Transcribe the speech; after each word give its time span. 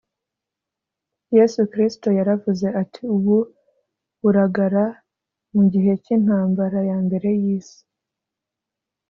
yesu 1.37 1.59
kristo 1.71 2.07
yaravuze 2.19 2.67
ati 2.81 2.99
ubu 3.15 3.35
buragara 4.21 4.85
mu 5.55 5.63
gihe 5.73 5.91
cy 6.03 6.09
intambara 6.17 6.79
ya 6.89 6.97
mbere 7.05 7.29
y 7.41 7.43
isi 7.57 7.79